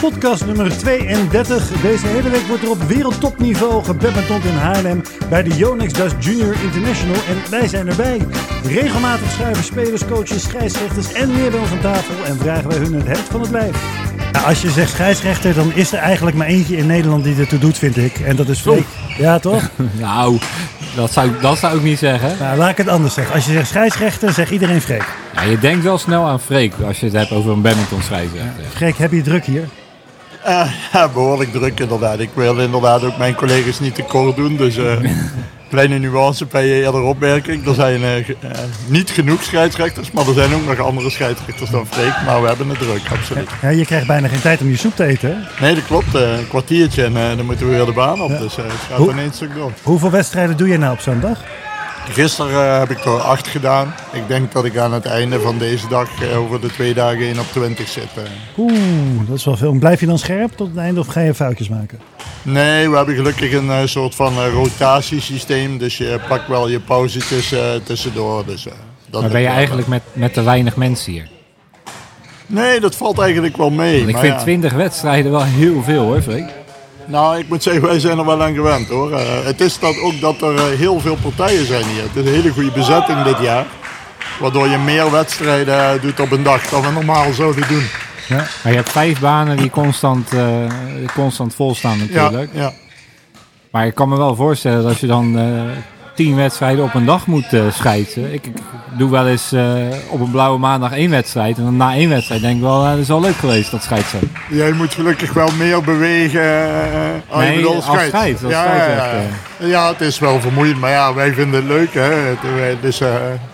[0.00, 1.80] Podcast nummer 32.
[1.80, 6.54] Deze hele week wordt er op wereldtopniveau gebadmintond in Haarlem bij de Yonex Dust Junior
[6.62, 7.16] International.
[7.28, 8.20] En wij zijn erbij.
[8.64, 12.94] Regelmatig schuiven spelers, coaches, scheidsrechters en meer bij ons aan tafel en vragen wij hun
[12.94, 14.14] het heft van het lijf.
[14.36, 17.58] Ja, als je zegt scheidsrechter, dan is er eigenlijk maar eentje in Nederland die ertoe
[17.58, 18.18] doet, vind ik.
[18.18, 18.86] En dat is Freek.
[19.18, 19.70] Ja, toch?
[20.00, 20.38] Nou,
[20.94, 22.36] dat zou, dat zou ik niet zeggen.
[22.40, 23.34] Nou, laat ik het anders zeggen.
[23.34, 25.04] Als je zegt scheidsrechter, zegt iedereen Freek.
[25.34, 28.64] Ja, je denkt wel snel aan Freek als je het hebt over een badminton scheidsrechter.
[28.74, 29.68] Freek, heb je druk hier?
[30.42, 32.18] Eh, ja, behoorlijk druk inderdaad.
[32.18, 34.56] Ik wil inderdaad ook mijn collega's niet tekort doen.
[34.56, 34.96] Dus eh
[35.68, 37.66] kleine nuance bij je eerder opmerking.
[37.66, 38.26] Er zijn eh, eh,
[38.86, 42.12] niet genoeg scheidsrechters, maar er zijn ook nog andere scheidsrechters dan Freek.
[42.26, 43.48] Maar we hebben het druk, absoluut.
[43.62, 45.28] Ja, je krijgt bijna geen tijd om je soep te eten.
[45.30, 45.64] hè?
[45.64, 46.14] Nee, dat klopt.
[46.14, 48.28] eh, een kwartiertje en dan moeten we weer de baan op.
[48.38, 49.72] Dus het gaat Hoe- in één stuk door.
[49.82, 51.40] Hoeveel wedstrijden doe je nou op zo'n dag?
[52.10, 53.94] Gisteren eh, heb ik er acht gedaan.
[54.12, 57.18] Ik denk dat ik aan het einde van deze dag eh, over de twee dagen
[57.20, 58.08] 1 op 20 zit.
[58.14, 58.22] eh.
[58.58, 58.72] Oeh,
[59.28, 59.72] dat is wel veel.
[59.72, 61.98] Blijf je dan scherp tot het einde of ga je foutjes maken?
[62.42, 65.78] Nee, we hebben gelukkig een soort van eh, rotatiesysteem.
[65.78, 68.46] Dus je pakt wel je pauzetjes eh, tussendoor.
[68.46, 68.66] Dus,
[69.10, 71.28] dat Maar ben je eigenlijk met, met te weinig mensen hier?
[72.46, 73.96] Nee, dat valt eigenlijk wel mee.
[73.96, 74.42] Want ik maar vind ja.
[74.42, 76.48] 20 wedstrijden wel heel veel hoor, Freek.
[77.06, 79.12] Nou, ik moet zeggen, wij zijn er wel aan gewend hoor.
[79.12, 82.02] Eh, het is dat ook dat er eh, heel veel partijen zijn hier.
[82.02, 83.66] Het is een hele goede bezetting dit jaar.
[84.40, 87.84] Waardoor je meer wedstrijden eh, doet op een dag dan we normaal zouden doen.
[88.28, 90.44] Maar je hebt vijf banen die constant, eh,
[91.14, 92.50] constant vol staan Ja, natuurlijk.
[92.54, 92.72] ja.
[93.70, 95.38] Maar ik kan me wel voorstellen dat als je dan
[96.16, 98.32] tien wedstrijden op een dag moet eh scheidsen.
[98.34, 98.52] Ik, ik
[98.98, 99.74] doe wel eens eh,
[100.08, 101.56] op een blauwe maandag één wedstrijd.
[101.58, 103.82] En dan na één wedstrijd denk ik wel, eh, dat is wel leuk geweest dat
[103.82, 104.18] scheidsen.
[104.50, 106.40] Jij moet gelukkig wel meer bewegen.
[106.42, 108.08] je Nee, bedoelt als scheids.
[108.08, 109.10] scheids, als ja, ja, ja,
[109.58, 109.66] ja.
[109.66, 112.00] Ja, het is wel vermoeiend, maar ja, wij vinden het leuk hè.
[112.12, 112.38] Het,
[112.82, 113.08] Dus, eh,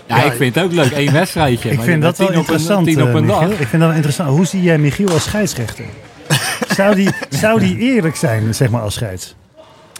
[0.06, 1.70] Ja, ik vind het ook leuk, één wedstrijdje.
[1.70, 3.38] Ik Maar vind dat wel een- interessant, Tien op een dag.
[3.40, 3.52] Michiel.
[3.60, 4.28] Ik vind dat wel interessant.
[4.28, 5.84] Hoe zie jij Michiel als scheidsrechter?
[6.76, 9.34] Zou die, zou die eerlijk zijn, zeg maar, als scheids?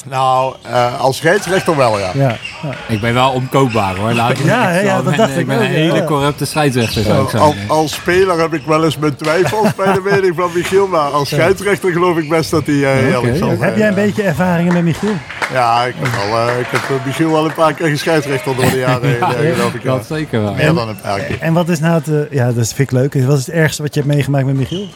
[0.05, 2.11] Nou, eh, als scheidsrechter wel ja.
[2.15, 2.37] Ja.
[2.63, 2.71] ja.
[2.89, 4.13] Ik ben wel omkoopbaar hoor.
[4.13, 5.37] Laat ik Ja, niet ja, ik dat ben- dacht ik.
[5.39, 5.77] ik ben ook, een ja.
[5.93, 7.71] hele corrupte scheidsrechter zou ik Al, zeggen.
[7.71, 11.29] als speler heb ik wel eens mijn twijfels bij de mening van Michiel, maar als
[11.29, 13.61] scheidsrechter geloof ik best dat hij eh, eerlijk zal zijn.
[13.63, 15.13] Heb jij een beetje ervaringen met Michiel?
[15.53, 19.21] Ja, ik eh, ik heb Michiel wel een paar keer gescheidsrechter door de jaren heen,
[19.21, 19.83] eh, geloof ik.
[19.83, 19.91] ja.
[19.91, 20.55] Dat zeker wel.
[20.55, 21.37] Meer dan een paar keer.
[21.41, 22.29] En wat is nou het...
[22.31, 23.15] ja, dat vind ik leuk.
[23.27, 24.87] Wat is het ergste wat je hebt meegemaakt met Michiel?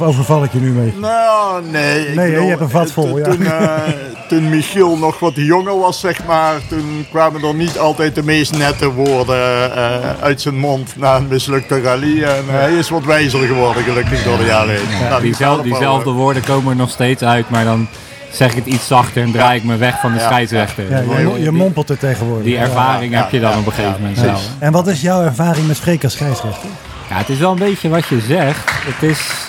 [0.00, 0.92] Of overval ik je nu mee?
[1.00, 2.08] Nou, nee.
[2.08, 3.24] ik Nee, je hebt een vat eh, vol, toen- ja.
[3.24, 3.82] Toen, eh,
[4.28, 8.56] toen Michiel nog wat jonger was, zeg maar, toen kwamen er niet altijd de meest
[8.58, 12.22] nette woorden eh, uit zijn mond na een mislukte rally.
[12.22, 14.98] En eh, hij is wat wijzer geworden, gelukkig, door de jaren heen.
[15.00, 17.86] Nou, die Diezelfde, diezelfde woorden komen er nog steeds uit, maar dan
[18.30, 20.90] zeg ik het iets zachter en draai ik me weg van de Ja, scheidsrechter.
[20.90, 22.44] Ja, je, mo- je mompelt er tegenwoordig.
[22.44, 24.38] Die ervaring Ja, heb je dan ja, op een gegeven moment wel.
[24.58, 26.68] En wat is jouw ervaring met Freek als scheidsrechter?
[27.10, 28.70] Ja, het is wel een beetje wat je zegt.
[28.84, 29.45] Het is,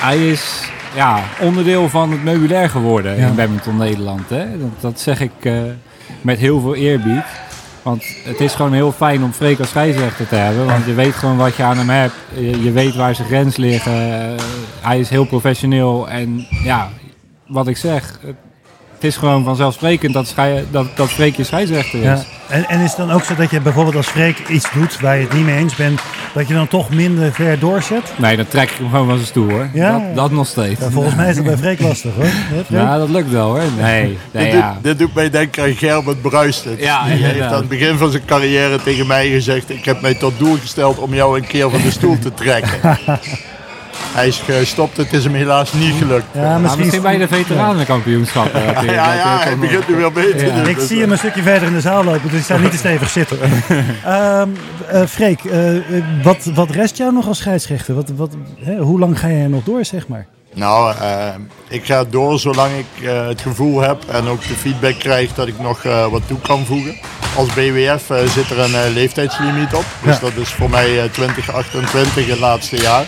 [0.00, 0.62] hij is
[0.94, 3.26] ja, onderdeel van het meubilair geworden Ja.
[3.26, 4.28] in badminton Nederland.
[4.28, 4.58] Hè?
[4.58, 5.52] Dat, dat zeg ik eh,
[6.20, 7.24] met heel veel eerbied.
[7.82, 10.66] Want het is gewoon heel fijn om Freek als scheidsrechter te hebben.
[10.66, 12.14] Want je weet gewoon wat je aan hem hebt.
[12.34, 13.92] Je, je weet waar zijn grens liggen.
[13.92, 14.42] Eh,
[14.80, 16.08] hij is heel professioneel.
[16.08, 16.88] En ja,
[17.46, 18.18] wat ik zeg...
[18.94, 20.34] Het, is gewoon vanzelfsprekend dat,
[20.70, 22.04] dat, dat Freek je scheidsrechter is.
[22.04, 22.22] Ja.
[22.48, 25.16] En, en is het dan ook zo dat je bijvoorbeeld als Freek iets doet waar
[25.16, 26.00] je het niet mee eens bent,
[26.34, 28.12] dat je dan toch minder ver doorzet?
[28.16, 29.68] Nee, dan trek ik hem gewoon van zijn stoel hoor.
[29.72, 29.92] Ja?
[29.92, 30.80] Dat, dat nog steeds.
[30.80, 32.26] Ja, volgens mij is dat bij Freek lastig hoor.
[32.68, 33.62] Ja, dat lukt wel hoor.
[33.80, 34.72] Nee, nee Dit, ja.
[34.72, 36.80] doet, dit doet mij denken aan Gerbert Bruistert.
[36.80, 39.70] Ja, die heeft aan het begin van zijn carrière tegen mij gezegd...
[39.70, 42.80] ik heb mij tot doel gesteld om jou een keer van de stoel te trekken.
[44.18, 46.24] Hij is gestopt, het is hem helaas niet gelukt.
[46.32, 48.64] Ja, Maar misschien, misschien bij de veteranenkampioenschappen.
[48.66, 50.46] heb je- Ja, je ja, ook hij begint nu weer beter.
[50.46, 50.58] Ja.
[50.62, 52.70] dus, Ik zie hem een stukje verder in de zaal lopen, dus ik sta niet
[52.70, 53.38] te stevig zitten.
[54.04, 54.48] Ehm
[54.88, 55.82] eh, Freek, eh, eh,
[56.22, 57.94] wat, wat rest jou nog als scheidsrechter?
[57.94, 58.30] Wat, wat,
[58.60, 60.26] hè, hoe lang ga je er nog door, zeg maar?
[60.54, 61.28] Nou, eh,
[61.68, 65.46] ik ga door zolang ik eh, het gevoel heb en ook de feedback krijg dat
[65.46, 66.94] ik nog eh, wat toe kan voegen.
[67.36, 69.84] Als BWF eh, zit er een eh, leeftijdslimiet op.
[70.02, 70.20] Dus Ja.
[70.20, 73.04] dat is voor mij eh, 2028 het laatste jaar.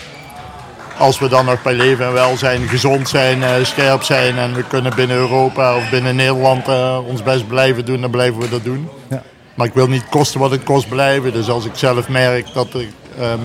[1.00, 4.62] Als we dan nog bij leven en welzijn, gezond zijn, eh, scherp zijn en we
[4.62, 8.64] kunnen binnen Europa of binnen Nederland eh, ons best blijven doen, dan blijven we dat
[8.64, 8.88] doen.
[9.08, 9.23] Ja.
[9.55, 11.32] Maar ik wil niet kosten wat het kost blijven.
[11.32, 13.38] Dus als ik zelf merk dat ik ehm,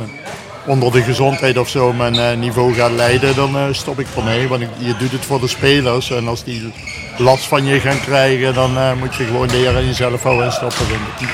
[0.65, 4.47] onder de gezondheid of zo mijn eh, niveau gaat leiden, dan stop ik ermee.
[4.47, 6.11] Want ik, je doet het voor de spelers.
[6.11, 6.73] En als die
[7.17, 10.85] last van je gaan krijgen, dan moet je gewoon leren en jezelf houden en stoppen.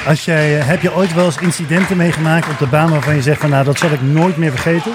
[0.08, 3.42] Als jij, heb je ooit wel eens incidenten meegemaakt op de baan waarvan je zegt
[3.42, 4.92] van nou dat zal ik nooit meer vergeten?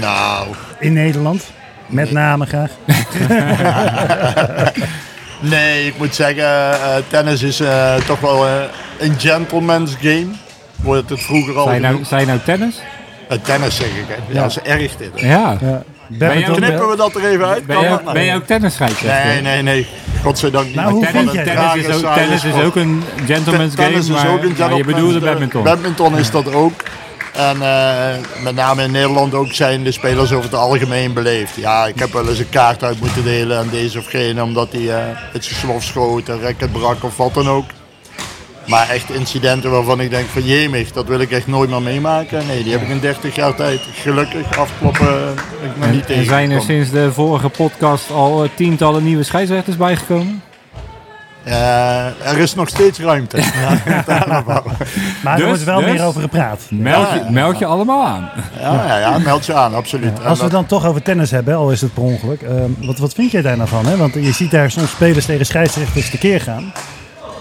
[0.00, 0.46] Nou,
[0.78, 1.50] In Nederland?
[1.86, 2.70] Met name graag.
[5.40, 8.52] nee, ik moet zeggen, eh, tennis is eh, toch wel eh,
[8.98, 10.26] een gentleman's game.
[10.76, 12.82] Wordt het vroeger al Zijn nou, zijn nou tennis?
[13.28, 14.14] Het tennis zeg ik, hè.
[14.14, 14.40] Ja, Ja.
[14.40, 15.20] dat is erg dit.
[15.20, 15.28] hè.
[15.28, 15.56] Ja.
[15.60, 15.82] Ja.
[16.08, 17.66] Ben je Knippen we dat er even uit?
[17.66, 18.12] Ben je, nou?
[18.12, 19.24] ben je ook tennisscheidsrechter?
[19.24, 19.86] Nee, nee, nee.
[20.22, 20.74] Godzijdank niet.
[20.74, 24.22] Nou, hoe Tennis, vind tennis, is ook, tennis is ook een gentleman's game, Tennis is
[24.22, 25.62] maar, ook een je bedoelde badminton.
[25.62, 26.72] Badminton is dat ook.
[27.34, 31.56] En eh, met name in Nederland ook zijn de spelers over het algemeen beleefd.
[31.56, 34.72] Ja, ik heb wel eens een kaart uit moeten delen aan deze of gene, omdat
[34.72, 35.02] hij eh
[35.32, 37.64] het slof schoot, een racket brak of wat dan ook.
[38.66, 42.46] Maar echt incidenten waarvan ik denk van jemig, dat wil ik echt nooit meer meemaken.
[42.46, 46.10] Nee, die heb ik in 30 jaar tijd gelukkig afkloppen eh, ik nog En, niet
[46.10, 50.42] en zijn er sinds de vorige podcast al tientallen nieuwe scheidsrechters bijgekomen?
[51.44, 53.36] Eh, er is nog steeds ruimte.
[55.22, 55.90] maar er Dus- wordt wel dus?
[55.90, 56.60] meer over gepraat.
[56.70, 57.14] Meld, Ja.
[57.14, 58.30] je, meld je allemaal aan.
[58.60, 60.24] Ja, ja, ja, meld je aan, absoluut.
[60.24, 62.42] Als we het dan toch over tennis hebben, al is het per ongeluk.
[62.42, 63.86] eh, wat, wat vind jij daar nou van?
[63.86, 63.96] Hè?
[63.96, 66.72] Want je ziet daar soms spelers tegen scheidsrechters tekeer gaan.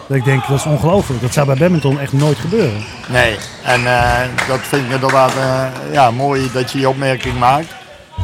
[0.07, 1.21] Dat ik denk, dat is ongelooflijk.
[1.21, 2.83] Dat zou bij badminton echt nooit gebeuren.
[3.09, 7.67] Nee, en eh, dat vind ik inderdaad eh, ja, mooi dat je die opmerking maakt.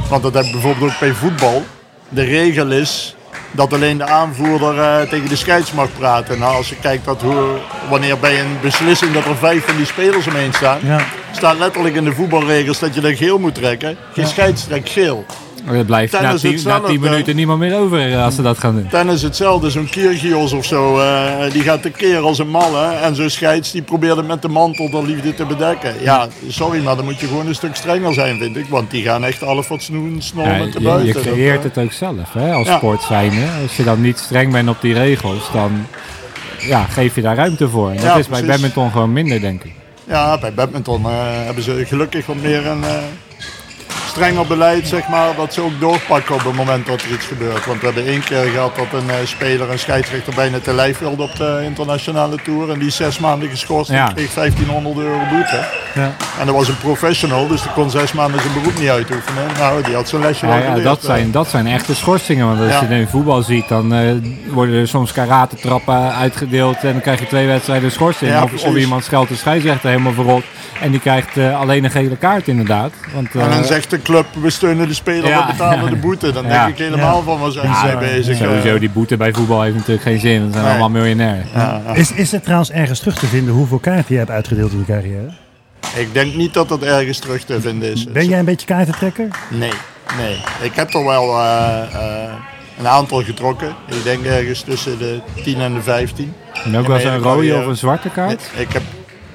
[0.09, 1.63] Want dat heb ik bijvoorbeeld ook bij voetbal.
[2.09, 3.15] De regel is
[3.51, 6.39] dat alleen de aanvoerder eh, tegen de scheids mag praten.
[6.39, 7.43] Nou, als je kijkt dat hoe,
[7.89, 10.99] wanneer bij een beslissing dat er vijf van die spelers omheen staan, Ja.
[11.31, 13.97] staat letterlijk in de voetbalregels dat je dan geel moet trekken.
[14.13, 15.25] Geen scheids trekt geel.
[15.67, 18.75] Er blijft na tien, na tien minuten niemand meer over eh, als ze dat gaan
[18.75, 18.87] doen.
[18.87, 22.85] Tennis hetzelfde, zo'n Kyrgios of zo, eh, die gaat tekeer als een malle.
[22.93, 25.93] En zo'n scheids die probeert het met de mantel de liefde te bedekken.
[26.01, 28.65] Ja, sorry, maar dan moet je gewoon een stuk strenger zijn, vind ik.
[28.69, 31.07] Want die gaan echt alle fatsoen snoren Ja, met de buiten.
[31.07, 32.77] je creëert eh, het ook zelf hè, als Ja.
[32.77, 33.07] sport.
[33.63, 35.85] Als je dan niet streng bent op die regels, dan
[36.59, 37.89] ja, geef je daar ruimte voor.
[37.89, 38.47] En dat Ja, is bij precies.
[38.47, 39.71] badminton gewoon minder, denk ik.
[40.07, 41.11] Ja, bij badminton eh,
[41.45, 42.89] hebben ze gelukkig wat meer een eh,
[44.09, 47.65] strenger beleid, zeg maar, dat ze ook doorpakken op het moment dat er iets gebeurt.
[47.65, 50.97] Want we hebben één keer gehad dat een eh, speler een scheidsrechter bijna te lijf
[50.99, 52.71] wilde op de internationale tour.
[52.71, 54.07] En die zes maanden geschorst Ja.
[54.07, 55.67] en kreeg 1500 euro boete.
[55.99, 56.11] Ja.
[56.39, 59.43] En dat was een professional, dus die kon zes maanden zijn beroep niet uitoefenen.
[59.57, 62.45] Nou, die had zijn lesje wel ja, dat, zijn, dat zijn echte schorsingen.
[62.47, 62.79] Want als Ja.
[62.79, 64.11] je het in voetbal ziet, dan eh,
[64.51, 66.83] worden er soms karate-trappen uitgedeeld.
[66.83, 68.31] En dan krijg je twee wedstrijden schorsing.
[68.31, 70.43] Ja, of, of iemand scheldt de scheidsrechter helemaal verrot.
[70.81, 72.91] En die krijgt eh, alleen een gele kaart inderdaad.
[73.13, 75.45] Want, En dan eh, zegt de club, we steunen de speler, Ja.
[75.45, 76.31] we betalen de boete.
[76.31, 76.49] Dan Ja.
[76.65, 77.23] denk ik helemaal Ja.
[77.23, 78.37] van, waar zijn mee bezig?
[78.37, 80.41] sowieso, Eh, die boete bij voetbal heeft natuurlijk geen zin.
[80.43, 80.71] Dat zijn Nee.
[80.71, 81.45] allemaal miljonair.
[81.53, 81.93] ja, ja.
[81.93, 84.85] Is, is er trouwens ergens terug te vinden hoeveel kaarten je hebt uitgedeeld in je
[84.93, 85.29] carrière?
[85.95, 88.03] Ik denk niet dat dat ergens terug te vinden is.
[88.11, 89.27] Ben jij een beetje kaartentrekker?
[89.49, 89.71] Nee,
[90.17, 90.37] nee.
[90.61, 92.33] Ik heb er wel eh, eh,
[92.79, 93.75] een aantal getrokken.
[93.87, 96.33] Ik denk ergens tussen de 10 en de 15.
[96.63, 98.41] En ook wel eens een rode of een zwarte kaart.
[98.57, 98.83] Ik heb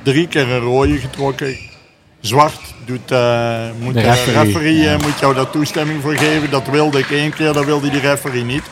[0.03, 1.57] drie keer een rode getrokken.
[2.21, 4.89] Zwart doet, eh, moet De de referee.
[4.89, 6.51] eh, moet jou daar toestemming voor geven.
[6.51, 8.63] Dat wilde ik één keer, dat wilde die referee niet.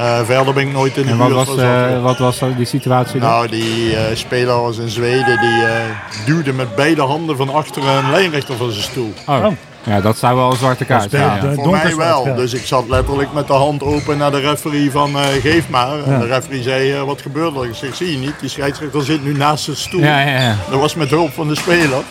[0.00, 2.66] Eh, verder ben ik nooit in de En wat buurt was, eh, wat was die
[2.66, 3.28] situatie dan?
[3.28, 7.86] Nou, die eh, speler was in Zweden, die eh, duwde met beide handen van achter
[7.86, 9.12] een lijnrechter van zijn stoel.
[9.26, 9.44] Oh.
[9.44, 9.52] Oh.
[9.82, 11.22] Ja, dat zou wel een zwarte kaart zijn.
[11.22, 11.54] ja.
[11.54, 12.26] Voor mij wel.
[12.26, 12.34] ja.
[12.34, 16.04] Dus ik zat letterlijk met de hand open naar de referee van eh, geef maar.
[16.04, 17.64] En de referee zei, eh, wat gebeurt er?
[17.64, 20.00] Ik zeg, zie je niet, die scheidsrechter zit nu naast zijn stoel.
[20.00, 20.56] Ja, ja, ja.
[20.70, 22.02] Dat was met hulp van de speler.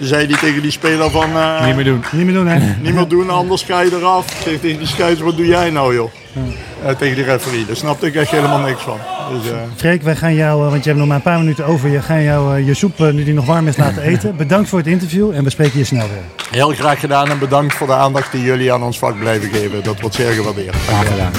[0.00, 2.04] Zei hij tegen die speler van, eh, Niet meer doen.
[2.12, 2.58] Niet meer doen, hè?
[2.82, 4.26] niet meer doen, anders ga je eraf.
[4.26, 6.10] Ik zeg tegen die scheids, wat doe jij nou joh?
[6.84, 7.64] Eh, tegen die referee.
[7.66, 8.96] Daar snapte ik echt helemaal niks van.
[9.32, 11.88] Dus, eh, Freek, wij gaan jou, want je hebt nog maar een paar minuten over.
[11.90, 14.36] Je gaan jou je soep, nu die nog warm is, laten eten.
[14.36, 16.50] Bedankt voor het interview en we spreken je snel weer.
[16.50, 19.82] heel graag gedaan en bedankt voor de aandacht die jullie aan ons vak blijven geven.
[19.82, 20.74] Dat wordt zeer gewaardeerd.
[20.76, 21.30] Graag gedaan.